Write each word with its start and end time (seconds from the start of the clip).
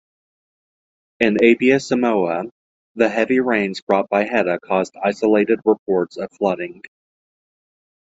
In 1.19 1.35
Apia, 1.43 1.79
Samoa, 1.79 2.45
the 2.95 3.07
heavy 3.07 3.39
rains 3.39 3.81
brought 3.81 4.09
by 4.09 4.25
Heta 4.25 4.59
caused 4.59 4.95
isolated 5.03 5.59
reports 5.63 6.17
of 6.17 6.31
flooding. 6.39 6.81